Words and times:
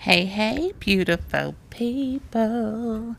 Hey, 0.00 0.26
hey, 0.26 0.74
beautiful 0.78 1.56
people. 1.70 3.16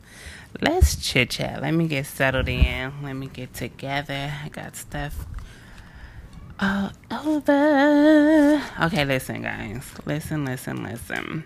Let's 0.62 0.96
chit 0.96 1.32
chat. 1.32 1.62
Let 1.62 1.74
me 1.74 1.90
get 1.90 2.06
settled 2.06 2.48
in. 2.48 2.94
Let 3.04 3.14
me 3.14 3.28
get 3.28 3.54
together. 3.54 4.32
I 4.42 4.48
got 4.48 4.78
stuff 4.78 5.26
all 6.58 6.92
over. 7.12 8.64
Okay, 8.82 9.04
listen, 9.04 9.42
guys. 9.42 9.92
Listen, 10.06 10.46
listen, 10.46 10.82
listen. 10.82 11.44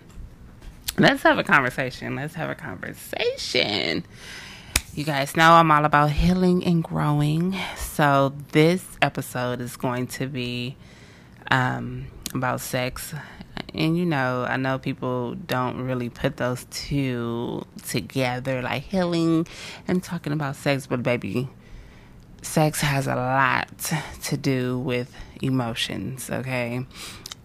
Let's 1.00 1.24
have 1.24 1.40
a 1.40 1.44
conversation. 1.44 2.16
Let's 2.16 2.36
have 2.36 2.52
a 2.52 2.56
conversation. 2.56 4.04
You 4.94 5.04
guys 5.04 5.36
know 5.36 5.54
I'm 5.54 5.72
all 5.72 5.86
about 5.86 6.12
healing 6.12 6.64
and 6.64 6.84
growing. 6.84 7.56
So, 7.76 8.36
this 8.52 8.86
episode 9.02 9.62
is 9.62 9.78
going 9.78 10.06
to 10.08 10.28
be 10.28 10.78
um, 11.50 12.06
about 12.36 12.62
sex 12.62 13.16
and 13.74 13.98
you 13.98 14.06
know, 14.06 14.46
I 14.48 14.58
know 14.58 14.78
people 14.78 15.36
don't 15.36 15.82
really 15.82 16.10
put 16.10 16.38
those 16.38 16.66
two 16.70 17.66
together, 17.86 18.62
like 18.62 18.84
healing 18.84 19.48
and 19.88 20.04
talking 20.04 20.34
about 20.34 20.56
sex, 20.56 20.88
but 20.88 21.02
baby, 21.02 21.50
sex 22.42 22.82
has 22.82 23.08
a 23.08 23.16
lot 23.16 23.70
to 24.24 24.38
do 24.38 24.78
with 24.78 25.16
emotions, 25.42 26.30
okay? 26.30 26.86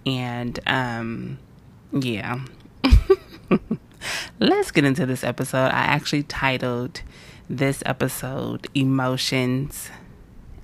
And 0.05 0.59
um 0.66 1.38
yeah. 1.93 2.41
Let's 4.38 4.71
get 4.71 4.85
into 4.85 5.07
this 5.07 5.24
episode. 5.24 5.66
I 5.66 5.80
actually 5.80 6.23
titled 6.24 7.02
this 7.49 7.83
episode 7.87 8.69
Emotions 8.74 9.91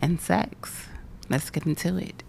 and 0.03 0.21
Sex. 0.21 0.89
Let's 1.31 1.51
get 1.51 1.65
into 1.65 1.97
it. 1.97 2.24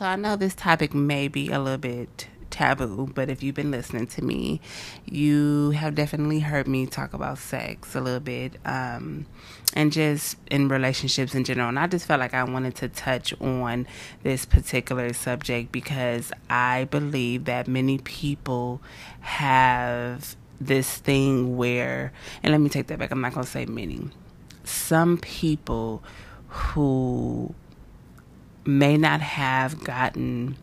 So 0.00 0.06
I 0.06 0.16
know 0.16 0.34
this 0.34 0.54
topic 0.54 0.94
may 0.94 1.28
be 1.28 1.50
a 1.50 1.58
little 1.58 1.76
bit 1.76 2.26
taboo, 2.48 3.10
but 3.14 3.28
if 3.28 3.42
you've 3.42 3.54
been 3.54 3.70
listening 3.70 4.06
to 4.06 4.24
me, 4.24 4.62
you 5.04 5.72
have 5.72 5.94
definitely 5.94 6.40
heard 6.40 6.66
me 6.66 6.86
talk 6.86 7.12
about 7.12 7.36
sex 7.36 7.94
a 7.94 8.00
little 8.00 8.18
bit, 8.18 8.54
um, 8.64 9.26
and 9.74 9.92
just 9.92 10.38
in 10.50 10.68
relationships 10.68 11.34
in 11.34 11.44
general. 11.44 11.68
And 11.68 11.78
I 11.78 11.86
just 11.86 12.06
felt 12.06 12.18
like 12.18 12.32
I 12.32 12.44
wanted 12.44 12.76
to 12.76 12.88
touch 12.88 13.38
on 13.42 13.86
this 14.22 14.46
particular 14.46 15.12
subject 15.12 15.70
because 15.70 16.32
I 16.48 16.84
believe 16.84 17.44
that 17.44 17.68
many 17.68 17.98
people 17.98 18.80
have 19.20 20.34
this 20.58 20.96
thing 20.96 21.58
where, 21.58 22.10
and 22.42 22.52
let 22.52 22.62
me 22.62 22.70
take 22.70 22.86
that 22.86 22.98
back, 22.98 23.10
I'm 23.10 23.20
not 23.20 23.34
going 23.34 23.44
to 23.44 23.52
say 23.52 23.66
many. 23.66 24.08
Some 24.64 25.18
people 25.18 26.02
who 26.48 27.54
may 28.78 28.96
not 28.96 29.20
have 29.20 29.82
gotten 29.84 30.56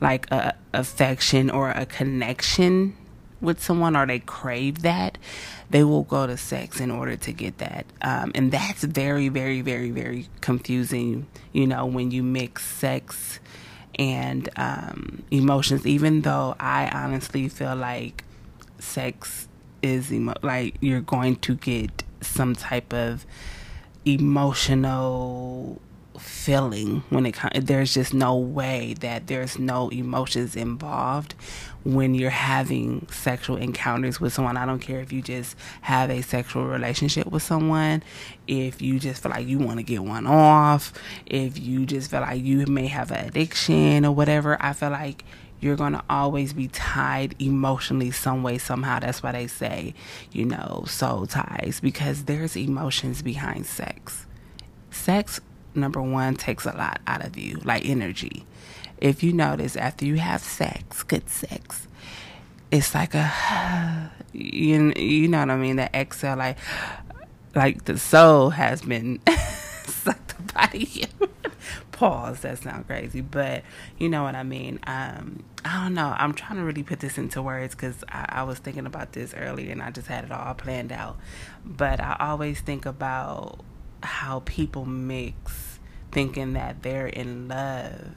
like 0.00 0.30
a 0.30 0.54
affection 0.72 1.50
or 1.50 1.70
a 1.70 1.84
connection 1.84 2.96
with 3.40 3.60
someone 3.62 3.96
or 3.96 4.06
they 4.06 4.18
crave 4.18 4.82
that 4.82 5.18
they 5.70 5.82
will 5.84 6.02
go 6.02 6.26
to 6.26 6.36
sex 6.36 6.80
in 6.80 6.90
order 6.90 7.16
to 7.16 7.32
get 7.32 7.58
that. 7.58 7.86
Um, 8.02 8.32
and 8.34 8.52
that's 8.52 8.84
very 8.84 9.28
very 9.28 9.60
very 9.60 9.90
very 9.90 10.28
confusing 10.40 11.26
you 11.52 11.66
know 11.66 11.86
when 11.86 12.10
you 12.10 12.22
mix 12.22 12.64
sex 12.64 13.40
and 13.98 14.48
um, 14.56 15.22
emotions. 15.30 15.86
Even 15.86 16.22
though 16.22 16.54
i 16.60 16.88
honestly 16.88 17.48
feel 17.48 17.76
like 17.76 18.24
sex 18.78 19.48
is 19.82 20.12
emo- 20.12 20.34
like 20.42 20.76
you're 20.80 21.00
going 21.00 21.36
to 21.36 21.54
get 21.54 22.02
some 22.20 22.54
type 22.54 22.92
of 22.92 23.24
emotional 24.04 25.80
feeling 26.20 27.02
when 27.10 27.26
it 27.26 27.32
comes 27.32 27.64
there's 27.64 27.94
just 27.94 28.14
no 28.14 28.36
way 28.36 28.94
that 29.00 29.26
there's 29.26 29.58
no 29.58 29.88
emotions 29.88 30.56
involved 30.56 31.34
when 31.84 32.14
you're 32.14 32.30
having 32.30 33.06
sexual 33.10 33.56
encounters 33.56 34.20
with 34.20 34.32
someone. 34.32 34.56
I 34.56 34.66
don't 34.66 34.80
care 34.80 35.00
if 35.00 35.12
you 35.12 35.22
just 35.22 35.56
have 35.80 36.10
a 36.10 36.20
sexual 36.22 36.66
relationship 36.66 37.26
with 37.26 37.42
someone 37.42 38.02
if 38.46 38.82
you 38.82 38.98
just 38.98 39.22
feel 39.22 39.32
like 39.32 39.46
you 39.46 39.58
want 39.58 39.78
to 39.78 39.82
get 39.82 40.02
one 40.02 40.26
off 40.26 40.92
if 41.26 41.58
you 41.58 41.86
just 41.86 42.10
feel 42.10 42.20
like 42.20 42.42
you 42.42 42.66
may 42.66 42.86
have 42.86 43.10
an 43.10 43.26
addiction 43.26 44.04
or 44.04 44.12
whatever 44.12 44.56
i 44.60 44.72
feel 44.72 44.90
like 44.90 45.24
you're 45.60 45.76
going 45.76 45.92
to 45.92 46.02
always 46.08 46.52
be 46.52 46.68
tied 46.68 47.34
emotionally 47.40 48.10
some 48.10 48.42
way 48.42 48.58
somehow. 48.58 48.98
That's 48.98 49.22
why 49.22 49.32
they 49.32 49.46
say 49.46 49.94
you 50.32 50.44
know 50.44 50.84
soul 50.86 51.26
ties 51.26 51.80
because 51.82 52.24
there's 52.24 52.56
emotions 52.56 53.22
behind 53.22 53.66
sex. 53.66 54.26
Sex 54.90 55.40
number 55.74 56.00
one 56.00 56.34
takes 56.34 56.64
a 56.64 56.76
lot 56.76 57.00
out 57.06 57.24
of 57.24 57.36
you, 57.36 57.60
like 57.64 57.84
energy. 57.84 58.44
If 58.98 59.22
you 59.22 59.32
notice, 59.32 59.76
after 59.76 60.04
you 60.04 60.16
have 60.16 60.42
sex, 60.42 61.02
good 61.02 61.28
sex, 61.28 61.86
it's 62.70 62.94
like 62.94 63.14
a 63.14 64.10
you 64.32 64.92
you 64.96 65.28
know 65.28 65.40
what 65.40 65.50
I 65.50 65.56
mean. 65.56 65.76
That 65.76 65.94
exhale, 65.94 66.36
like 66.36 66.58
like 67.54 67.84
the 67.84 67.98
soul 67.98 68.50
has 68.50 68.82
been 68.82 69.20
sucked 69.86 70.34
up 70.34 70.56
out 70.56 70.74
of 70.74 70.96
you. 70.96 71.06
Pause. 71.92 72.40
That 72.40 72.58
sounds 72.58 72.86
crazy, 72.86 73.20
but 73.20 73.62
you 73.98 74.08
know 74.08 74.22
what 74.22 74.34
I 74.34 74.42
mean. 74.42 74.80
Um, 74.86 75.42
I 75.64 75.82
don't 75.82 75.94
know. 75.94 76.14
I'm 76.16 76.32
trying 76.32 76.58
to 76.58 76.64
really 76.64 76.82
put 76.82 77.00
this 77.00 77.18
into 77.18 77.42
words 77.42 77.74
because 77.74 78.02
I, 78.08 78.26
I 78.28 78.42
was 78.44 78.58
thinking 78.58 78.86
about 78.86 79.12
this 79.12 79.34
earlier 79.34 79.70
and 79.70 79.82
I 79.82 79.90
just 79.90 80.06
had 80.06 80.24
it 80.24 80.32
all 80.32 80.54
planned 80.54 80.92
out. 80.92 81.18
But 81.64 82.00
I 82.00 82.16
always 82.18 82.60
think 82.60 82.86
about 82.86 83.60
how 84.02 84.42
people 84.44 84.84
mix 84.84 85.78
thinking 86.12 86.54
that 86.54 86.82
they're 86.82 87.06
in 87.06 87.48
love 87.48 88.14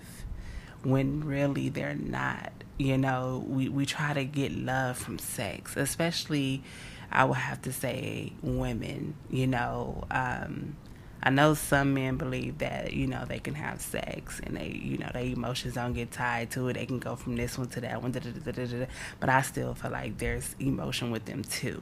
when 0.84 1.24
really 1.24 1.70
they're 1.70 1.96
not. 1.96 2.52
You 2.78 2.98
know, 2.98 3.44
we, 3.48 3.70
we 3.70 3.86
try 3.86 4.14
to 4.14 4.26
get 4.26 4.52
love 4.52 4.98
from 4.98 5.20
sex, 5.20 5.78
especially, 5.78 6.64
I 7.12 7.26
would 7.26 7.38
have 7.38 7.62
to 7.64 7.72
say, 7.72 8.34
women. 8.42 9.16
You 9.30 9.48
know, 9.48 10.04
um, 10.10 10.76
I 11.22 11.30
know 11.30 11.54
some 11.54 11.94
men 11.94 12.18
believe 12.18 12.58
that, 12.58 12.92
you 12.94 13.08
know, 13.08 13.24
they 13.26 13.40
can 13.40 13.54
have 13.56 13.80
sex 13.80 14.42
and 14.44 14.58
they, 14.58 14.70
you 14.70 14.98
know, 14.98 15.10
their 15.14 15.24
emotions 15.24 15.76
don't 15.76 15.94
get 15.94 16.12
tied 16.12 16.52
to 16.52 16.68
it. 16.68 16.74
They 16.74 16.86
can 16.86 17.00
go 17.00 17.16
from 17.16 17.38
this 17.38 17.58
one 17.58 17.70
to 17.70 17.82
that 17.82 18.02
one, 18.02 18.12
but 19.20 19.30
I 19.30 19.42
still 19.42 19.74
feel 19.74 19.92
like 19.92 20.18
there's 20.18 20.56
emotion 20.60 21.12
with 21.12 21.26
them 21.26 21.44
too. 21.44 21.82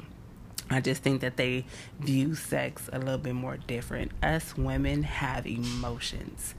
I 0.72 0.80
just 0.80 1.04
think 1.04 1.22
that 1.22 1.36
they 1.38 1.66
view 2.00 2.34
sex 2.34 2.90
a 2.94 2.98
little 2.98 3.18
bit 3.18 3.36
more 3.36 3.58
different. 3.58 4.12
Us 4.24 4.58
women 4.58 5.04
have 5.04 5.46
emotions 5.46 6.56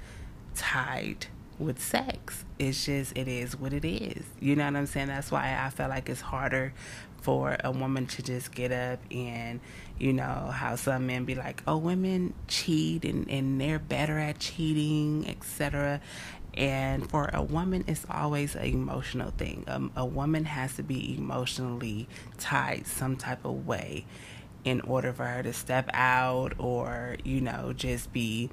tied 0.55 1.27
with 1.59 1.81
sex. 1.81 2.45
It's 2.59 2.85
just, 2.85 3.17
it 3.17 3.27
is 3.27 3.59
what 3.59 3.73
it 3.73 3.85
is. 3.85 4.25
You 4.39 4.55
know 4.55 4.67
what 4.67 4.77
I'm 4.77 4.87
saying? 4.87 5.09
That's 5.09 5.31
why 5.31 5.59
I 5.59 5.71
feel 5.71 5.89
like 5.89 6.09
it's 6.09 6.21
harder 6.21 6.75
for 7.23 7.57
a 7.63 7.71
woman 7.71 8.07
to 8.07 8.23
just 8.23 8.53
get 8.53 8.73
up 8.73 8.99
and, 9.11 9.61
you 9.99 10.13
know, 10.13 10.51
how 10.53 10.77
some 10.77 11.07
men 11.07 11.25
be 11.25 11.35
like, 11.35 11.63
oh, 11.67 11.79
women 11.79 12.35
cheat 12.49 13.05
and, 13.05 13.31
and 13.31 13.61
they're 13.61 13.79
better 13.79 14.19
at 14.19 14.41
cheating, 14.41 15.27
etc. 15.29 16.01
And 16.55 17.09
for 17.09 17.31
a 17.33 17.43
woman, 17.43 17.85
it's 17.87 18.05
always 18.11 18.55
an 18.55 18.65
emotional 18.65 19.31
thing. 19.31 19.65
Um, 19.69 19.91
a 19.97 20.05
woman 20.05 20.45
has 20.45 20.77
to 20.77 20.83
be 20.83 21.17
emotionally 21.17 22.09
tied 22.39 22.87
some 22.87 23.17
type 23.17 23.45
of 23.45 23.67
way 23.67 24.05
in 24.65 24.81
order 24.83 25.13
for 25.13 25.25
her 25.25 25.43
to 25.43 25.53
step 25.53 25.89
out 25.93 26.55
or, 26.59 27.17
you 27.25 27.41
know, 27.41 27.73
just 27.73 28.13
be 28.13 28.51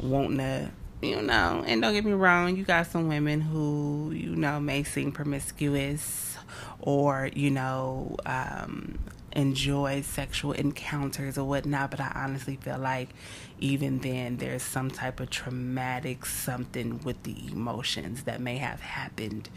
wanting 0.00 0.38
to, 0.38 0.70
you 1.02 1.20
know, 1.20 1.62
and 1.66 1.82
don't 1.82 1.92
get 1.92 2.04
me 2.04 2.12
wrong, 2.12 2.56
you 2.56 2.64
got 2.64 2.86
some 2.86 3.08
women 3.08 3.40
who, 3.40 4.12
you 4.14 4.34
know, 4.36 4.58
may 4.60 4.82
seem 4.82 5.12
promiscuous 5.12 6.38
or, 6.80 7.28
you 7.34 7.50
know, 7.50 8.16
um, 8.24 8.98
enjoy 9.34 10.00
sexual 10.02 10.52
encounters 10.52 11.36
or 11.36 11.44
whatnot, 11.44 11.90
but 11.90 12.00
I 12.00 12.12
honestly 12.14 12.56
feel 12.56 12.78
like 12.78 13.10
even 13.58 13.98
then 13.98 14.36
there's 14.36 14.62
some 14.62 14.90
type 14.90 15.20
of 15.20 15.30
traumatic 15.30 16.24
something 16.24 17.00
with 17.02 17.22
the 17.24 17.36
emotions 17.50 18.24
that 18.24 18.40
may 18.40 18.58
have 18.58 18.80
happened 18.80 19.48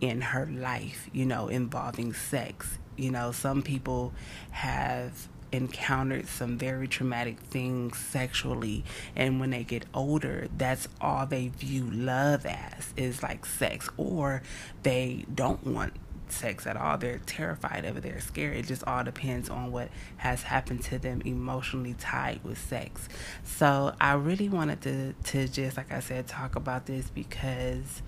in 0.00 0.20
her 0.20 0.46
life, 0.46 1.08
you 1.12 1.26
know, 1.26 1.48
involving 1.48 2.12
sex. 2.12 2.78
You 2.96 3.10
know, 3.10 3.32
some 3.32 3.62
people 3.62 4.12
have 4.50 5.28
encountered 5.52 6.26
some 6.26 6.58
very 6.58 6.86
traumatic 6.86 7.38
things 7.40 7.96
sexually 7.96 8.84
and 9.16 9.40
when 9.40 9.48
they 9.48 9.64
get 9.64 9.82
older 9.94 10.46
that's 10.58 10.88
all 11.00 11.24
they 11.24 11.48
view 11.48 11.90
love 11.90 12.44
as 12.44 12.92
is 12.98 13.22
like 13.22 13.46
sex 13.46 13.88
or 13.96 14.42
they 14.82 15.24
don't 15.34 15.66
want 15.66 15.94
sex 16.32 16.66
at 16.66 16.76
all. 16.76 16.98
They're 16.98 17.20
terrified 17.26 17.84
of 17.84 17.96
it. 17.96 18.02
They're 18.02 18.20
scared. 18.20 18.56
It 18.56 18.66
just 18.66 18.84
all 18.84 19.04
depends 19.04 19.48
on 19.48 19.72
what 19.72 19.88
has 20.18 20.42
happened 20.42 20.82
to 20.84 20.98
them 20.98 21.22
emotionally 21.24 21.94
tied 21.94 22.40
with 22.44 22.58
sex. 22.58 23.08
So 23.44 23.94
I 24.00 24.14
really 24.14 24.48
wanted 24.48 24.82
to 24.82 25.12
to 25.32 25.48
just 25.48 25.76
like 25.76 25.92
I 25.92 26.00
said 26.00 26.26
talk 26.26 26.56
about 26.56 26.86
this 26.86 27.10
because 27.10 28.02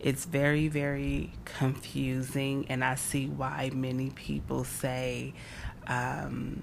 it's 0.00 0.24
very 0.24 0.68
very 0.68 1.32
confusing 1.44 2.66
and 2.68 2.84
I 2.84 2.96
see 2.96 3.26
why 3.28 3.70
many 3.72 4.10
people 4.10 4.64
say 4.64 5.34
um, 5.86 6.62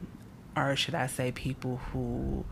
or 0.55 0.75
should 0.75 0.95
I 0.95 1.07
say 1.07 1.31
people 1.31 1.77
who 1.91 2.45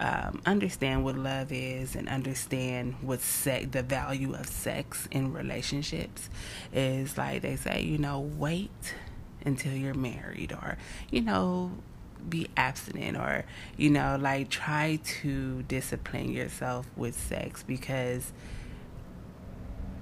um, 0.00 0.40
understand 0.44 1.04
what 1.04 1.16
love 1.16 1.50
is 1.52 1.96
and 1.96 2.08
understand 2.08 2.96
what 3.00 3.20
sex, 3.20 3.66
the 3.70 3.82
value 3.82 4.34
of 4.34 4.46
sex 4.46 5.08
in 5.10 5.32
relationships 5.32 6.28
is 6.72 7.16
like 7.16 7.42
they 7.42 7.56
say, 7.56 7.82
you 7.82 7.98
know, 7.98 8.20
wait 8.20 8.94
until 9.44 9.72
you're 9.72 9.94
married 9.94 10.52
or, 10.52 10.76
you 11.10 11.22
know, 11.22 11.70
be 12.28 12.48
abstinent 12.56 13.16
or, 13.16 13.44
you 13.76 13.88
know, 13.88 14.18
like 14.20 14.50
try 14.50 14.98
to 15.04 15.62
discipline 15.62 16.30
yourself 16.30 16.86
with 16.96 17.18
sex 17.18 17.62
because 17.62 18.32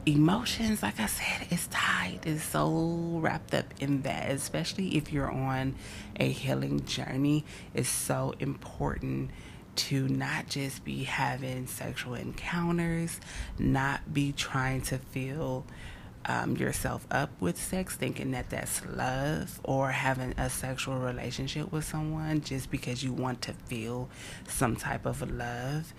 emotions, 0.07 0.83
like 0.83 0.99
I 0.99 1.07
said, 1.07 1.47
is 1.51 1.67
tied, 1.69 2.21
is 2.25 2.43
so 2.43 3.19
wrapped 3.21 3.55
up 3.55 3.67
in 3.81 4.03
that, 4.03 4.31
especially 4.31 4.97
if 4.97 5.13
you're 5.13 5.31
on 5.31 5.75
a 6.19 6.29
healing 6.29 6.85
journey. 6.85 7.45
is 7.75 7.89
so 7.89 8.35
important 8.41 9.31
to 9.77 10.09
not 10.09 10.49
just 10.49 10.85
be 10.85 11.05
having 11.05 11.67
sexual 11.67 12.15
encounters, 12.15 13.21
not 13.59 14.13
be 14.13 14.33
trying 14.33 14.83
to 14.83 14.99
fill 14.99 15.65
um, 16.27 16.57
yourself 16.57 17.07
up 17.11 17.31
with 17.41 17.59
sex, 17.59 17.97
thinking 17.97 18.31
that 18.31 18.51
that's 18.51 18.85
love, 18.87 19.61
or 19.63 19.91
having 19.91 20.33
a 20.39 20.49
sexual 20.49 20.99
relationship 20.99 21.71
with 21.71 21.85
someone 21.85 22.41
just 22.41 22.71
because 22.71 23.05
you 23.05 23.13
want 23.13 23.43
to 23.43 23.53
feel 23.53 24.09
some 24.49 24.77
type 24.77 25.07
of 25.07 25.31
love. 25.31 25.93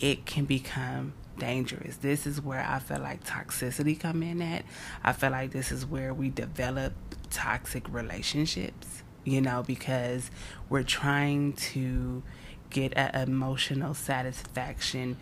It 0.00 0.26
can 0.26 0.44
become 0.44 1.12
dangerous. 1.38 1.96
This 1.96 2.26
is 2.26 2.40
where 2.40 2.64
I 2.68 2.78
feel 2.78 3.00
like 3.00 3.24
toxicity 3.24 3.98
come 3.98 4.22
in 4.22 4.42
at. 4.42 4.64
I 5.04 5.12
feel 5.12 5.30
like 5.30 5.52
this 5.52 5.70
is 5.70 5.86
where 5.86 6.12
we 6.12 6.30
develop 6.30 6.92
toxic 7.30 7.88
relationships, 7.92 9.02
you 9.24 9.40
know, 9.40 9.62
because 9.62 10.30
we're 10.68 10.82
trying 10.82 11.52
to 11.54 12.22
get 12.70 12.92
an 12.96 13.28
emotional 13.28 13.94
satisfaction 13.94 15.16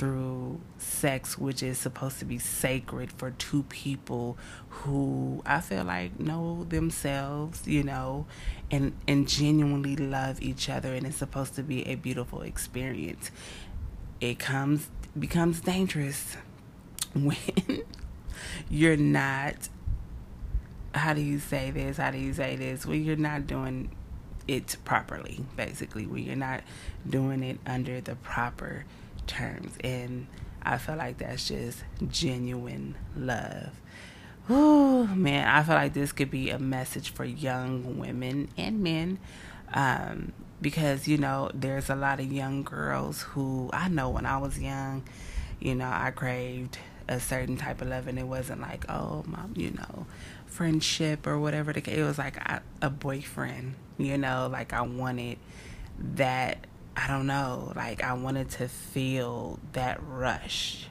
through 0.00 0.58
sex, 0.78 1.36
which 1.36 1.62
is 1.62 1.76
supposed 1.76 2.18
to 2.18 2.24
be 2.24 2.38
sacred 2.38 3.12
for 3.12 3.32
two 3.32 3.64
people 3.64 4.38
who 4.70 5.42
I 5.44 5.60
feel 5.60 5.84
like 5.84 6.18
know 6.18 6.64
themselves, 6.64 7.68
you 7.68 7.82
know, 7.82 8.24
and 8.70 8.94
and 9.06 9.28
genuinely 9.28 9.96
love 9.96 10.40
each 10.40 10.70
other, 10.70 10.94
and 10.94 11.06
it's 11.06 11.18
supposed 11.18 11.54
to 11.56 11.62
be 11.62 11.86
a 11.86 11.96
beautiful 11.96 12.40
experience. 12.40 13.30
It 14.22 14.38
comes 14.38 14.88
becomes 15.18 15.60
dangerous 15.60 16.38
when 17.12 17.36
you're 18.70 18.96
not. 18.96 19.68
How 20.94 21.12
do 21.12 21.20
you 21.20 21.38
say 21.38 21.70
this? 21.70 21.98
How 21.98 22.10
do 22.10 22.16
you 22.16 22.32
say 22.32 22.56
this? 22.56 22.86
When 22.86 23.04
you're 23.04 23.16
not 23.16 23.46
doing 23.46 23.90
it 24.50 24.76
properly, 24.84 25.44
basically, 25.56 26.06
when 26.06 26.24
you're 26.24 26.34
not 26.34 26.62
doing 27.08 27.44
it 27.44 27.60
under 27.64 28.00
the 28.00 28.16
proper 28.16 28.84
terms. 29.28 29.74
And 29.84 30.26
I 30.60 30.76
feel 30.76 30.96
like 30.96 31.18
that's 31.18 31.46
just 31.46 31.84
genuine 32.08 32.96
love. 33.16 33.70
Oh 34.48 35.06
man, 35.06 35.46
I 35.46 35.62
feel 35.62 35.76
like 35.76 35.94
this 35.94 36.10
could 36.10 36.32
be 36.32 36.50
a 36.50 36.58
message 36.58 37.10
for 37.10 37.24
young 37.24 37.98
women 37.98 38.48
and 38.58 38.82
men. 38.82 39.20
Um, 39.72 40.32
because, 40.60 41.06
you 41.06 41.16
know, 41.16 41.50
there's 41.54 41.88
a 41.88 41.94
lot 41.94 42.18
of 42.18 42.32
young 42.32 42.64
girls 42.64 43.22
who 43.22 43.70
I 43.72 43.88
know 43.88 44.10
when 44.10 44.26
I 44.26 44.38
was 44.38 44.58
young, 44.58 45.04
you 45.60 45.76
know, 45.76 45.88
I 45.88 46.10
craved 46.10 46.78
a 47.08 47.20
certain 47.20 47.56
type 47.56 47.80
of 47.80 47.88
love 47.88 48.08
and 48.08 48.18
it 48.18 48.26
wasn't 48.26 48.60
like, 48.60 48.84
oh, 48.90 49.22
mom, 49.26 49.54
you 49.56 49.70
know, 49.70 50.06
friendship 50.46 51.26
or 51.26 51.38
whatever. 51.38 51.70
It 51.70 52.02
was 52.02 52.18
like 52.18 52.36
a 52.82 52.90
boyfriend, 52.90 53.76
you 54.04 54.18
know, 54.18 54.48
like 54.50 54.72
I 54.72 54.82
wanted 54.82 55.38
that, 55.98 56.66
I 56.96 57.06
don't 57.06 57.26
know, 57.26 57.72
like 57.76 58.02
I 58.02 58.14
wanted 58.14 58.50
to 58.50 58.68
feel 58.68 59.58
that 59.72 60.02
rush, 60.02 60.88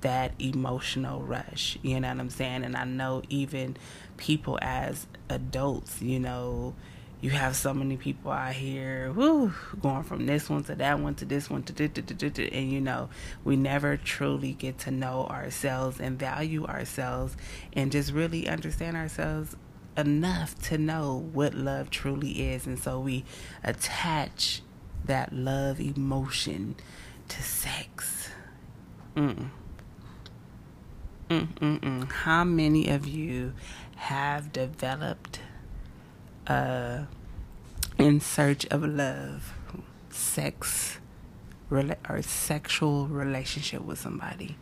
that 0.00 0.32
emotional 0.38 1.22
rush, 1.22 1.78
you 1.82 2.00
know 2.00 2.08
what 2.08 2.20
I'm 2.20 2.30
saying? 2.30 2.64
And 2.64 2.76
I 2.76 2.84
know 2.84 3.22
even 3.28 3.76
people 4.16 4.58
as 4.62 5.06
adults, 5.28 6.00
you 6.02 6.18
know, 6.18 6.74
you 7.20 7.30
have 7.30 7.54
so 7.54 7.74
many 7.74 7.96
people 7.96 8.30
out 8.30 8.54
here 8.54 9.12
whoo, 9.12 9.52
going 9.80 10.02
from 10.02 10.26
this 10.26 10.48
one 10.48 10.64
to 10.64 10.74
that 10.74 10.98
one 11.00 11.14
to 11.16 11.24
this 11.24 11.50
one 11.50 11.62
to 11.64 11.72
da, 11.72 11.88
da, 11.88 12.28
da, 12.28 12.48
and 12.48 12.72
you 12.72 12.80
know 12.80 13.10
we 13.44 13.56
never 13.56 13.96
truly 13.96 14.52
get 14.52 14.78
to 14.78 14.90
know 14.90 15.26
ourselves 15.26 16.00
and 16.00 16.18
value 16.18 16.64
ourselves 16.64 17.36
and 17.74 17.92
just 17.92 18.12
really 18.12 18.48
understand 18.48 18.96
ourselves 18.96 19.54
enough 19.96 20.60
to 20.62 20.78
know 20.78 21.28
what 21.32 21.54
love 21.54 21.90
truly 21.90 22.50
is 22.50 22.66
and 22.66 22.78
so 22.78 22.98
we 23.00 23.24
attach 23.64 24.62
that 25.04 25.32
love 25.32 25.80
emotion 25.80 26.74
to 27.28 27.42
sex 27.42 28.30
mm. 29.16 29.48
Mm-mm-mm. 31.28 32.10
how 32.10 32.44
many 32.44 32.88
of 32.88 33.06
you 33.06 33.52
have 33.96 34.52
developed 34.52 35.40
uh, 36.46 37.04
in 37.98 38.18
search 38.20 38.66
of 38.66 38.82
love, 38.82 39.54
sex, 40.08 40.98
or 41.70 42.22
sexual 42.22 43.06
relationship 43.06 43.82
with 43.82 43.98
somebody, 44.00 44.56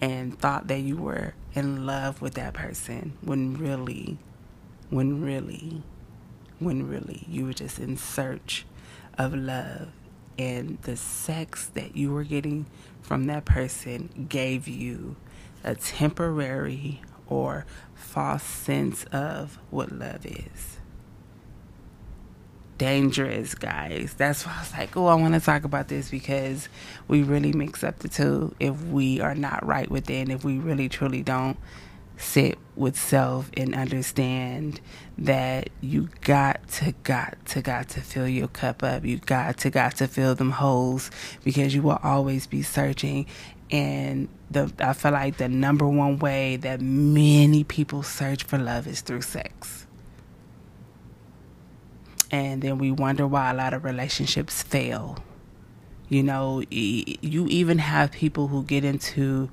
and 0.00 0.38
thought 0.38 0.68
that 0.68 0.80
you 0.80 0.96
were 0.96 1.34
in 1.54 1.86
love 1.86 2.22
with 2.22 2.34
that 2.34 2.54
person 2.54 3.16
when 3.20 3.56
really, 3.56 4.18
when 4.90 5.20
really, 5.22 5.82
when 6.58 6.88
really 6.88 7.24
you 7.28 7.46
were 7.46 7.52
just 7.52 7.78
in 7.78 7.96
search 7.96 8.64
of 9.16 9.34
love, 9.34 9.88
and 10.38 10.80
the 10.82 10.96
sex 10.96 11.66
that 11.66 11.96
you 11.96 12.12
were 12.12 12.24
getting 12.24 12.66
from 13.02 13.26
that 13.26 13.44
person 13.44 14.26
gave 14.28 14.68
you 14.68 15.16
a 15.64 15.74
temporary 15.74 17.02
or 17.26 17.66
false 17.94 18.44
sense 18.44 19.04
of 19.04 19.58
what 19.70 19.90
love 19.90 20.24
is. 20.24 20.77
Dangerous, 22.78 23.54
guys. 23.54 24.14
That's 24.16 24.46
why 24.46 24.54
I 24.56 24.60
was 24.60 24.72
like, 24.72 24.96
oh, 24.96 25.06
I 25.06 25.14
want 25.14 25.34
to 25.34 25.40
talk 25.40 25.64
about 25.64 25.88
this 25.88 26.10
because 26.10 26.68
we 27.08 27.22
really 27.22 27.52
mix 27.52 27.82
up 27.84 27.98
the 27.98 28.08
two 28.08 28.54
if 28.60 28.80
we 28.84 29.20
are 29.20 29.34
not 29.34 29.66
right 29.66 29.90
within, 29.90 30.30
if 30.30 30.44
we 30.44 30.58
really 30.58 30.88
truly 30.88 31.22
don't 31.22 31.58
sit 32.16 32.58
with 32.76 32.98
self 32.98 33.50
and 33.56 33.74
understand 33.74 34.80
that 35.18 35.70
you 35.80 36.08
got 36.22 36.66
to 36.68 36.92
got 37.04 37.36
to 37.46 37.62
got 37.62 37.88
to 37.88 38.00
fill 38.00 38.26
your 38.26 38.48
cup 38.48 38.82
up 38.82 39.04
you 39.04 39.18
got 39.18 39.56
to 39.56 39.70
got 39.70 39.94
to 39.94 40.08
fill 40.08 40.34
them 40.34 40.50
holes 40.50 41.12
because 41.44 41.72
you 41.76 41.80
will 41.80 42.00
always 42.02 42.44
be 42.48 42.60
searching 42.60 43.24
and 43.70 44.28
the 44.50 44.72
I 44.78 44.92
feel 44.92 45.12
like 45.12 45.36
the 45.36 45.48
number 45.48 45.86
one 45.86 46.18
way 46.18 46.56
that 46.56 46.80
many 46.80 47.64
people 47.64 48.02
search 48.02 48.44
for 48.44 48.58
love 48.58 48.86
is 48.86 49.00
through 49.00 49.22
sex. 49.22 49.86
And 52.30 52.60
then 52.62 52.78
we 52.78 52.90
wonder 52.90 53.26
why 53.26 53.50
a 53.50 53.54
lot 53.54 53.74
of 53.74 53.84
relationships 53.84 54.62
fail. 54.62 55.18
You 56.08 56.22
know, 56.22 56.62
you 56.70 57.46
even 57.48 57.78
have 57.78 58.12
people 58.12 58.48
who 58.48 58.62
get 58.64 58.84
into 58.84 59.50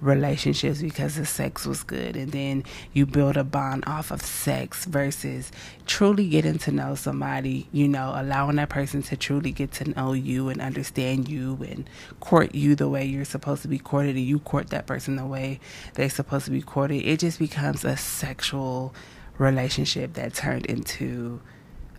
relationships 0.00 0.82
because 0.82 1.14
the 1.16 1.24
sex 1.24 1.64
was 1.64 1.82
good 1.82 2.14
and 2.14 2.32
then 2.32 2.62
you 2.92 3.06
build 3.06 3.38
a 3.38 3.44
bond 3.44 3.82
off 3.86 4.10
of 4.10 4.20
sex 4.20 4.84
versus 4.84 5.50
truly 5.86 6.28
getting 6.28 6.58
to 6.58 6.70
know 6.70 6.94
somebody 6.94 7.66
you 7.72 7.88
know 7.88 8.12
allowing 8.16 8.56
that 8.56 8.68
person 8.68 9.02
to 9.02 9.16
truly 9.16 9.50
get 9.50 9.72
to 9.72 9.88
know 9.92 10.12
you 10.12 10.50
and 10.50 10.60
understand 10.60 11.26
you 11.26 11.56
and 11.66 11.88
court 12.20 12.54
you 12.54 12.74
the 12.74 12.88
way 12.88 13.02
you're 13.02 13.24
supposed 13.24 13.62
to 13.62 13.68
be 13.68 13.78
courted 13.78 14.14
and 14.14 14.26
you 14.26 14.38
court 14.40 14.68
that 14.68 14.86
person 14.86 15.16
the 15.16 15.24
way 15.24 15.58
they're 15.94 16.10
supposed 16.10 16.44
to 16.44 16.50
be 16.50 16.60
courted 16.60 16.96
it 16.96 17.20
just 17.20 17.38
becomes 17.38 17.82
a 17.82 17.96
sexual 17.96 18.94
relationship 19.38 20.12
that 20.14 20.34
turned 20.34 20.66
into 20.66 21.40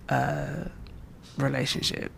a 0.10 0.70
relationship 1.38 2.12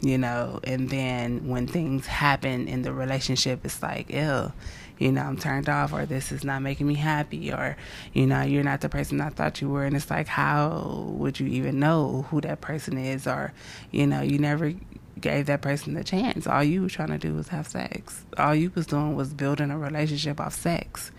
you 0.00 0.18
know 0.18 0.60
and 0.64 0.90
then 0.90 1.48
when 1.48 1.66
things 1.66 2.06
happen 2.06 2.68
in 2.68 2.82
the 2.82 2.92
relationship 2.92 3.60
it's 3.64 3.82
like 3.82 4.10
ew 4.10 4.52
you 4.98 5.10
know, 5.10 5.22
I'm 5.22 5.36
turned 5.36 5.68
off 5.68 5.92
or 5.92 6.06
this 6.06 6.30
is 6.30 6.44
not 6.44 6.62
making 6.62 6.86
me 6.86 6.94
happy 6.94 7.52
or, 7.52 7.76
you 8.12 8.26
know, 8.26 8.42
you're 8.42 8.62
not 8.62 8.80
the 8.80 8.88
person 8.88 9.20
I 9.20 9.30
thought 9.30 9.60
you 9.60 9.68
were. 9.68 9.84
And 9.84 9.96
it's 9.96 10.10
like, 10.10 10.28
how 10.28 11.06
would 11.08 11.40
you 11.40 11.46
even 11.48 11.80
know 11.80 12.26
who 12.30 12.40
that 12.42 12.60
person 12.60 12.96
is? 12.96 13.26
Or, 13.26 13.52
you 13.90 14.06
know, 14.06 14.22
you 14.22 14.38
never 14.38 14.72
gave 15.20 15.46
that 15.46 15.62
person 15.62 15.94
the 15.94 16.04
chance. 16.04 16.46
All 16.46 16.62
you 16.62 16.82
were 16.82 16.88
trying 16.88 17.08
to 17.08 17.18
do 17.18 17.34
was 17.34 17.48
have 17.48 17.66
sex. 17.66 18.24
All 18.38 18.54
you 18.54 18.70
was 18.74 18.86
doing 18.86 19.16
was 19.16 19.34
building 19.34 19.70
a 19.70 19.78
relationship 19.78 20.40
off 20.40 20.54
sex. 20.54 21.10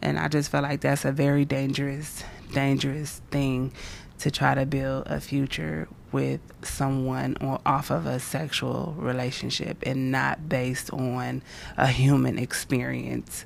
And 0.00 0.18
I 0.18 0.28
just 0.28 0.50
feel 0.50 0.62
like 0.62 0.80
that's 0.80 1.04
a 1.04 1.12
very 1.12 1.44
dangerous, 1.44 2.24
dangerous 2.52 3.20
thing 3.30 3.72
to 4.18 4.30
try 4.30 4.54
to 4.54 4.66
build 4.66 5.06
a 5.06 5.20
future 5.20 5.88
with 6.10 6.40
someone 6.62 7.36
or 7.40 7.60
off 7.66 7.90
of 7.90 8.06
a 8.06 8.18
sexual 8.18 8.94
relationship 8.98 9.78
and 9.84 10.10
not 10.10 10.48
based 10.48 10.92
on 10.92 11.42
a 11.76 11.86
human 11.86 12.38
experience, 12.38 13.44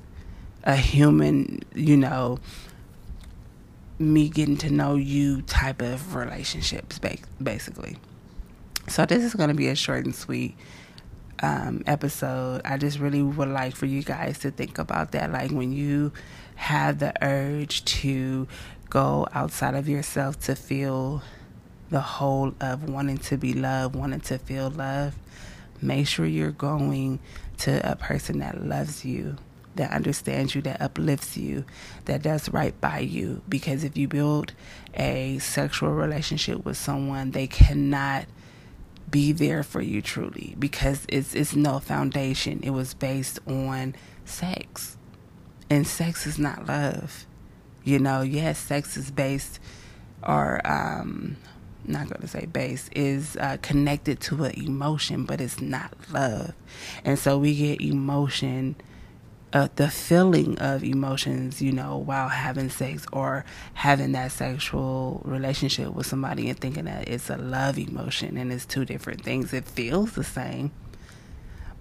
a 0.63 0.75
human, 0.75 1.59
you 1.75 1.97
know, 1.97 2.39
me 3.99 4.29
getting 4.29 4.57
to 4.57 4.71
know 4.71 4.95
you 4.95 5.41
type 5.43 5.81
of 5.81 6.15
relationships, 6.15 6.99
basically. 7.41 7.97
So 8.87 9.05
this 9.05 9.23
is 9.23 9.33
going 9.33 9.49
to 9.49 9.55
be 9.55 9.67
a 9.67 9.75
short 9.75 10.05
and 10.05 10.15
sweet 10.15 10.55
um, 11.41 11.83
episode. 11.85 12.61
I 12.65 12.77
just 12.77 12.99
really 12.99 13.21
would 13.21 13.49
like 13.49 13.75
for 13.75 13.85
you 13.85 14.03
guys 14.03 14.39
to 14.39 14.51
think 14.51 14.77
about 14.77 15.11
that. 15.11 15.31
Like 15.31 15.51
when 15.51 15.73
you 15.73 16.11
have 16.55 16.99
the 16.99 17.13
urge 17.23 17.83
to 17.85 18.47
go 18.93 19.27
outside 19.33 19.73
of 19.73 19.89
yourself 19.89 20.39
to 20.39 20.55
feel 20.55 21.23
the 21.89 21.99
whole 21.99 22.53
of 22.61 22.87
wanting 22.87 23.17
to 23.17 23.37
be 23.37 23.51
loved, 23.51 23.95
wanting 23.95 24.19
to 24.19 24.37
feel 24.37 24.69
love, 24.69 25.15
make 25.81 26.07
sure 26.07 26.27
you're 26.27 26.51
going 26.51 27.19
to 27.57 27.91
a 27.91 27.95
person 27.95 28.37
that 28.37 28.63
loves 28.63 29.03
you, 29.03 29.35
that 29.75 29.91
understands 29.91 30.53
you, 30.53 30.61
that 30.61 30.79
uplifts 30.79 31.35
you, 31.35 31.65
that 32.05 32.21
does 32.21 32.49
right 32.49 32.79
by 32.79 32.99
you. 32.99 33.41
Because 33.49 33.83
if 33.83 33.97
you 33.97 34.07
build 34.07 34.53
a 34.93 35.39
sexual 35.39 35.89
relationship 35.89 36.63
with 36.63 36.77
someone, 36.77 37.31
they 37.31 37.47
cannot 37.47 38.25
be 39.09 39.31
there 39.31 39.63
for 39.63 39.81
you 39.81 40.03
truly 40.03 40.55
because 40.57 41.05
it's 41.07 41.33
it's 41.33 41.55
no 41.55 41.79
foundation. 41.79 42.59
It 42.61 42.71
was 42.71 42.93
based 42.93 43.39
on 43.47 43.95
sex. 44.23 44.97
And 45.67 45.87
sex 45.87 46.27
is 46.27 46.37
not 46.37 46.67
love. 46.67 47.25
You 47.83 47.99
know, 47.99 48.21
yes, 48.21 48.59
sex 48.59 48.97
is 48.97 49.11
based 49.11 49.59
or 50.25 50.61
um 50.65 51.37
not 51.85 52.07
going 52.07 52.21
to 52.21 52.27
say 52.27 52.45
based 52.45 52.89
is 52.95 53.35
uh, 53.35 53.57
connected 53.61 54.21
to 54.21 54.45
an 54.45 54.53
emotion, 54.53 55.25
but 55.25 55.41
it's 55.41 55.59
not 55.59 55.93
love. 56.13 56.53
And 57.03 57.19
so 57.19 57.37
we 57.37 57.55
get 57.55 57.81
emotion 57.81 58.77
uh, 59.53 59.67
the 59.75 59.87
feeling 59.87 60.57
of 60.57 60.83
emotions, 60.83 61.61
you 61.61 61.71
know, 61.71 61.95
while 61.95 62.27
having 62.27 62.69
sex 62.69 63.05
or 63.13 63.45
having 63.75 64.11
that 64.13 64.31
sexual 64.31 65.21
relationship 65.23 65.93
with 65.93 66.07
somebody 66.07 66.49
and 66.49 66.59
thinking 66.59 66.85
that 66.85 67.07
it's 67.07 67.29
a 67.29 67.37
love 67.37 67.77
emotion 67.77 68.35
and 68.35 68.51
it's 68.51 68.65
two 68.65 68.83
different 68.83 69.23
things. 69.23 69.53
It 69.53 69.65
feels 69.65 70.13
the 70.13 70.23
same, 70.23 70.71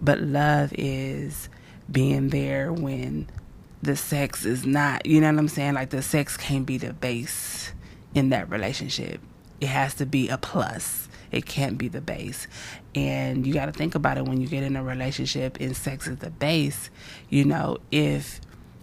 but 0.02 0.20
love 0.20 0.72
is 0.76 1.48
being 1.90 2.28
there 2.28 2.72
when 2.72 3.26
the 3.82 3.96
sex 3.96 4.44
is 4.44 4.64
not, 4.64 5.06
you 5.06 5.20
know 5.20 5.30
what 5.30 5.38
I'm 5.38 5.48
saying? 5.48 5.74
Like 5.74 5.90
the 5.90 6.02
sex 6.02 6.36
can't 6.36 6.64
be 6.64 6.78
the 6.78 6.92
base 6.92 7.72
in 8.14 8.28
that 8.30 8.50
relationship, 8.50 9.20
it 9.60 9.68
has 9.68 9.94
to 9.94 10.06
be 10.06 10.28
a 10.28 10.36
plus 10.38 11.08
it 11.32 11.46
can't 11.46 11.78
be 11.78 11.88
the 11.88 12.00
base. 12.00 12.46
And 12.94 13.46
you 13.46 13.54
got 13.54 13.66
to 13.66 13.72
think 13.72 13.94
about 13.94 14.18
it 14.18 14.26
when 14.26 14.40
you 14.40 14.46
get 14.46 14.62
in 14.62 14.76
a 14.76 14.84
relationship 14.84 15.58
and 15.58 15.74
sex 15.74 16.06
is 16.06 16.18
the 16.18 16.30
base. 16.30 16.90
You 17.30 17.46
know, 17.46 17.78
if 17.90 18.40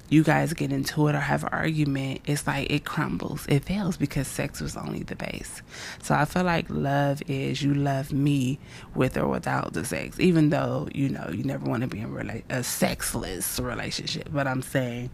you 0.09 0.23
guys 0.23 0.53
get 0.53 0.71
into 0.71 1.07
it 1.07 1.15
or 1.15 1.19
have 1.19 1.43
an 1.43 1.49
argument, 1.51 2.21
it's 2.25 2.47
like 2.47 2.71
it 2.71 2.83
crumbles. 2.85 3.45
It 3.47 3.63
fails 3.63 3.95
because 3.97 4.27
sex 4.27 4.59
was 4.59 4.75
only 4.75 5.03
the 5.03 5.15
base. 5.15 5.61
So 6.01 6.15
I 6.15 6.25
feel 6.25 6.43
like 6.43 6.65
love 6.69 7.21
is 7.27 7.61
you 7.61 7.73
love 7.73 8.11
me 8.11 8.59
with 8.95 9.17
or 9.17 9.27
without 9.27 9.73
the 9.73 9.85
sex, 9.85 10.19
even 10.19 10.49
though, 10.49 10.87
you 10.93 11.09
know, 11.09 11.29
you 11.31 11.43
never 11.43 11.65
want 11.65 11.81
to 11.81 11.87
be 11.87 11.99
in 11.99 12.11
rela- 12.11 12.43
a 12.49 12.63
sexless 12.63 13.59
relationship. 13.59 14.29
But 14.31 14.47
I'm 14.47 14.63
saying 14.63 15.11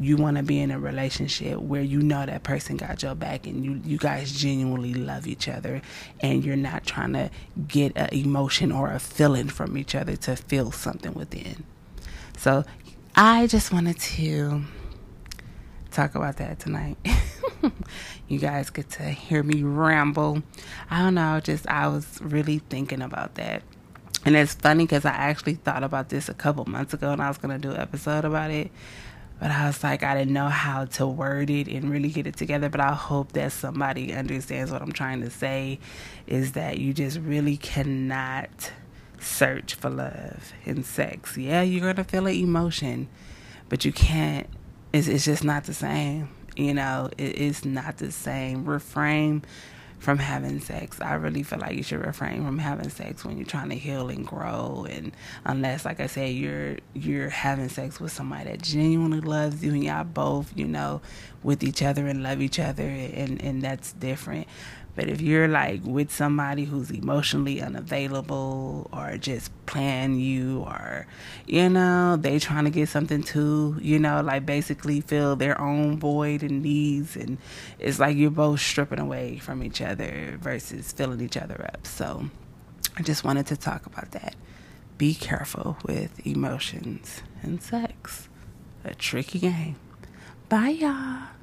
you 0.00 0.16
want 0.16 0.36
to 0.36 0.42
be 0.42 0.60
in 0.60 0.70
a 0.70 0.78
relationship 0.78 1.58
where 1.60 1.82
you 1.82 2.00
know 2.00 2.26
that 2.26 2.42
person 2.42 2.76
got 2.76 3.02
your 3.02 3.14
back 3.14 3.46
and 3.46 3.64
you 3.64 3.80
you 3.84 3.96
guys 3.96 4.32
genuinely 4.32 4.94
love 4.94 5.26
each 5.26 5.48
other 5.48 5.80
and 6.20 6.44
you're 6.44 6.56
not 6.56 6.84
trying 6.84 7.12
to 7.12 7.30
get 7.68 7.92
an 7.96 8.08
emotion 8.12 8.72
or 8.72 8.90
a 8.90 8.98
feeling 8.98 9.48
from 9.48 9.78
each 9.78 9.94
other 9.94 10.16
to 10.16 10.34
feel 10.34 10.72
something 10.72 11.14
within. 11.14 11.64
So 12.36 12.64
I 13.16 13.46
just 13.46 13.72
wanted 13.72 13.98
to 14.00 14.62
talk 15.90 16.14
about 16.14 16.38
that 16.38 16.58
tonight. 16.58 16.98
you 18.28 18.38
guys 18.40 18.70
get 18.70 18.90
to 18.90 19.04
hear 19.04 19.42
me 19.42 19.62
ramble. 19.62 20.42
I 20.90 21.00
don't 21.00 21.14
know, 21.14 21.40
just 21.40 21.68
I 21.68 21.86
was 21.88 22.18
really 22.20 22.58
thinking 22.58 23.02
about 23.02 23.36
that. 23.36 23.62
And 24.24 24.34
it's 24.34 24.54
funny 24.54 24.84
because 24.84 25.04
I 25.04 25.10
actually 25.10 25.54
thought 25.54 25.84
about 25.84 26.08
this 26.08 26.28
a 26.28 26.34
couple 26.34 26.64
months 26.64 26.94
ago 26.94 27.12
and 27.12 27.22
I 27.22 27.28
was 27.28 27.38
going 27.38 27.54
to 27.54 27.68
do 27.68 27.74
an 27.74 27.80
episode 27.80 28.24
about 28.24 28.50
it 28.50 28.70
but 29.40 29.50
I 29.50 29.66
was 29.66 29.82
like, 29.82 30.02
I 30.02 30.14
didn't 30.14 30.32
know 30.32 30.48
how 30.48 30.84
to 30.86 31.06
word 31.06 31.50
it 31.50 31.66
and 31.68 31.90
really 31.90 32.08
get 32.08 32.26
it 32.26 32.36
together. 32.36 32.68
But 32.68 32.80
I 32.80 32.94
hope 32.94 33.32
that 33.32 33.52
somebody 33.52 34.14
understands 34.14 34.70
what 34.70 34.80
I'm 34.80 34.92
trying 34.92 35.20
to 35.22 35.30
say 35.30 35.80
is 36.26 36.52
that 36.52 36.78
you 36.78 36.94
just 36.94 37.18
really 37.18 37.56
cannot 37.56 38.72
search 39.24 39.74
for 39.74 39.90
love 39.90 40.52
and 40.64 40.84
sex. 40.84 41.36
Yeah, 41.36 41.62
you're 41.62 41.92
to 41.92 42.04
feel 42.04 42.26
an 42.26 42.34
emotion, 42.34 43.08
but 43.68 43.84
you 43.84 43.92
can't, 43.92 44.48
it's, 44.92 45.08
it's 45.08 45.24
just 45.24 45.44
not 45.44 45.64
the 45.64 45.74
same. 45.74 46.28
You 46.56 46.74
know, 46.74 47.10
it 47.18 47.36
is 47.36 47.64
not 47.64 47.98
the 47.98 48.12
same. 48.12 48.64
Refrain 48.64 49.44
from 50.04 50.18
having 50.18 50.60
sex. 50.60 51.00
I 51.00 51.14
really 51.14 51.42
feel 51.42 51.60
like 51.60 51.76
you 51.76 51.82
should 51.82 52.04
refrain 52.04 52.44
from 52.44 52.58
having 52.58 52.90
sex 52.90 53.24
when 53.24 53.38
you're 53.38 53.46
trying 53.46 53.70
to 53.70 53.74
heal 53.74 54.10
and 54.10 54.26
grow 54.26 54.86
and 54.88 55.12
unless 55.46 55.86
like 55.86 55.98
I 55.98 56.08
said 56.08 56.34
you're 56.34 56.76
you're 56.92 57.30
having 57.30 57.70
sex 57.70 57.98
with 57.98 58.12
somebody 58.12 58.50
that 58.50 58.60
genuinely 58.60 59.22
loves 59.22 59.64
you 59.64 59.72
and 59.72 59.82
y'all 59.82 60.04
both, 60.04 60.52
you 60.54 60.66
know, 60.66 61.00
with 61.42 61.64
each 61.64 61.82
other 61.82 62.06
and 62.06 62.22
love 62.22 62.42
each 62.42 62.60
other 62.60 62.84
and 62.84 63.42
and 63.42 63.62
that's 63.62 63.94
different. 63.94 64.46
But 64.96 65.08
if 65.08 65.20
you're 65.20 65.48
like 65.48 65.80
with 65.84 66.12
somebody 66.12 66.64
who's 66.64 66.90
emotionally 66.90 67.60
unavailable 67.60 68.88
or 68.92 69.16
just 69.16 69.50
playing 69.66 70.20
you 70.20 70.60
or, 70.60 71.06
you 71.46 71.68
know, 71.68 72.16
they 72.16 72.38
trying 72.38 72.64
to 72.64 72.70
get 72.70 72.88
something 72.88 73.22
too, 73.22 73.76
you 73.80 73.98
know, 73.98 74.20
like 74.20 74.46
basically 74.46 75.00
fill 75.00 75.34
their 75.34 75.60
own 75.60 75.98
void 75.98 76.42
and 76.42 76.62
needs. 76.62 77.16
And 77.16 77.38
it's 77.78 77.98
like 77.98 78.16
you're 78.16 78.30
both 78.30 78.60
stripping 78.60 79.00
away 79.00 79.38
from 79.38 79.64
each 79.64 79.80
other 79.80 80.38
versus 80.40 80.92
filling 80.92 81.20
each 81.20 81.36
other 81.36 81.68
up. 81.72 81.86
So 81.86 82.30
I 82.96 83.02
just 83.02 83.24
wanted 83.24 83.46
to 83.46 83.56
talk 83.56 83.86
about 83.86 84.12
that. 84.12 84.36
Be 84.96 85.12
careful 85.14 85.76
with 85.84 86.24
emotions 86.24 87.22
and 87.42 87.60
sex. 87.60 88.28
A 88.84 88.94
tricky 88.94 89.40
game. 89.40 89.76
Bye, 90.48 90.68
y'all. 90.68 91.33